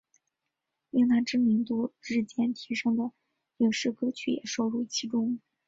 [0.89, 3.11] 令她知名度日渐提升的
[3.57, 5.39] 影视歌曲也收录其中。